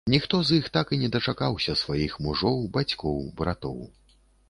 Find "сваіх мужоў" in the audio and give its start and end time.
1.83-2.61